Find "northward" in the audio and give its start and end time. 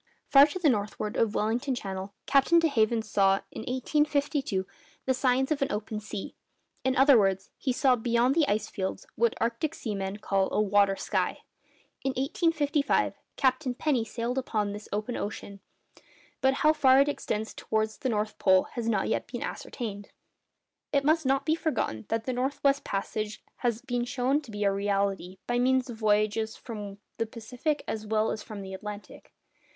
0.67-1.15